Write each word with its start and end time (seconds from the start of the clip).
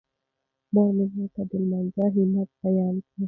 مور 0.73 0.89
مې 0.97 1.05
ماته 1.15 1.41
د 1.49 1.51
لمانځه 1.61 2.01
اهمیت 2.09 2.49
بیان 2.61 2.95
کړ. 3.07 3.17